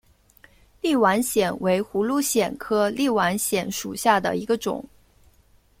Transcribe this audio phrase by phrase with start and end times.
[0.81, 4.83] 立碗藓为葫芦藓科立碗藓属下的一个种。